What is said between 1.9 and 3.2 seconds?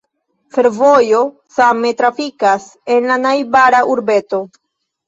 trafikas en